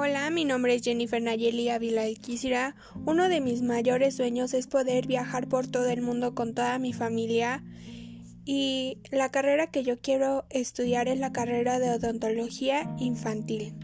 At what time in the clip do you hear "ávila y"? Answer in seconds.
1.70-2.14